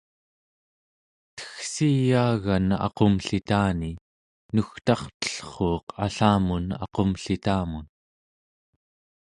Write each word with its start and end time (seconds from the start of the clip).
teggsiyaagan 1.37 2.65
aqumllitani 2.85 3.91
nugtartellruuq 4.53 5.85
allamun 6.05 6.65
aqumllitamun 6.83 7.85